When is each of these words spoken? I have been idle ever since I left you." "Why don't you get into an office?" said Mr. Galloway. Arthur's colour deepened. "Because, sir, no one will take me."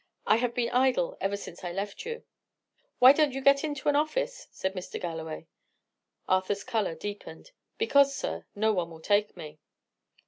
I 0.25 0.37
have 0.37 0.55
been 0.55 0.71
idle 0.71 1.15
ever 1.21 1.37
since 1.37 1.63
I 1.63 1.71
left 1.71 2.07
you." 2.07 2.23
"Why 2.97 3.13
don't 3.13 3.33
you 3.33 3.39
get 3.39 3.63
into 3.63 3.87
an 3.87 3.95
office?" 3.95 4.47
said 4.49 4.73
Mr. 4.73 4.99
Galloway. 4.99 5.45
Arthur's 6.27 6.63
colour 6.63 6.95
deepened. 6.95 7.51
"Because, 7.77 8.15
sir, 8.15 8.47
no 8.55 8.73
one 8.73 8.89
will 8.89 8.99
take 8.99 9.37
me." 9.37 9.59